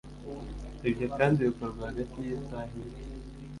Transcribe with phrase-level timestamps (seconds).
[0.89, 2.99] Ibyo kandi bikorwa hagati yisaha imwe